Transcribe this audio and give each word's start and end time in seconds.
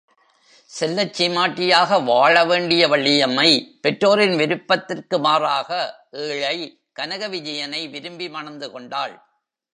செல்லச் 0.69 1.13
சீமாட்டியாக 1.13 2.03
வாழ 2.03 2.45
வேண்டிய 2.45 2.87
வள்ளியம்மை, 2.87 3.79
பெற்றோரின் 3.81 4.35
விருப்பத்திற்கு 4.35 5.19
மாறாக, 5.19 5.69
ஏழை 6.11 6.81
கனக 6.93 7.27
விஜயனை 7.27 7.89
விரும்பி 7.89 8.29
மணந்து 8.29 8.71
கொண்டாள். 8.71 9.15